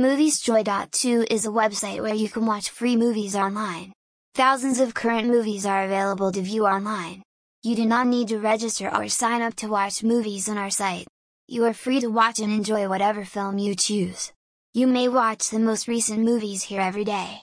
[0.00, 3.92] Moviesjoy.to is a website where you can watch free movies online.
[4.34, 7.22] Thousands of current movies are available to view online.
[7.62, 11.06] You do not need to register or sign up to watch movies on our site.
[11.46, 14.32] You are free to watch and enjoy whatever film you choose.
[14.72, 17.40] You may watch the most recent movies here every day.